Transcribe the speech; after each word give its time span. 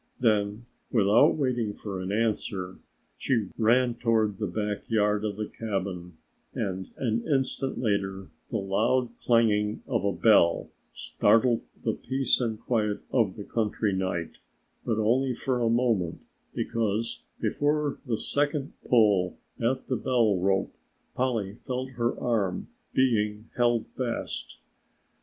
Then 0.19 0.65
without 0.91 1.35
waiting 1.35 1.73
for 1.73 2.01
an 2.01 2.11
answer, 2.11 2.79
she 3.19 3.49
ran 3.55 3.93
toward 3.93 4.39
the 4.39 4.47
back 4.47 4.89
yard 4.89 5.23
of 5.23 5.35
the 5.37 5.47
cabin 5.47 6.17
and 6.55 6.89
an 6.97 7.21
instant 7.27 7.77
later 7.77 8.29
the 8.49 8.57
loud 8.57 9.11
clanging 9.23 9.83
of 9.85 10.03
a 10.03 10.11
bell 10.11 10.71
startled 10.91 11.67
the 11.83 11.93
peace 11.93 12.41
and 12.41 12.59
quiet 12.59 13.01
of 13.11 13.35
the 13.35 13.43
country 13.43 13.93
night, 13.93 14.37
but 14.83 14.97
only 14.97 15.35
for 15.35 15.61
a 15.61 15.69
moment, 15.69 16.19
because 16.55 17.21
before 17.39 17.99
the 18.07 18.17
second 18.17 18.73
pull 18.89 19.37
at 19.63 19.85
the 19.85 19.97
bell 19.97 20.35
rope 20.39 20.73
Polly 21.13 21.59
felt 21.67 21.91
her 21.91 22.19
arm 22.19 22.69
being 22.91 23.49
held 23.55 23.85
fast. 23.89 24.61